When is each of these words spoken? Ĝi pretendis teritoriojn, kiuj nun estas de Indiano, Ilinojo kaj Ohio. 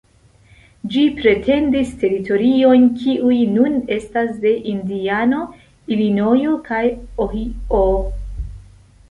Ĝi 0.93 1.01
pretendis 1.17 1.91
teritoriojn, 2.03 2.87
kiuj 3.01 3.37
nun 3.59 3.77
estas 3.97 4.33
de 4.47 4.55
Indiano, 4.73 5.43
Ilinojo 5.99 6.57
kaj 6.73 6.83
Ohio. 7.29 7.85